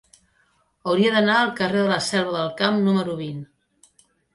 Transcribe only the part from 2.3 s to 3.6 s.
del Camp número vint.